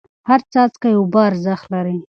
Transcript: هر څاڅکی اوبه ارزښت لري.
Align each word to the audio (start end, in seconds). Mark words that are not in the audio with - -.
هر 0.29 0.41
څاڅکی 0.53 0.91
اوبه 0.97 1.21
ارزښت 1.29 1.65
لري. 1.73 1.95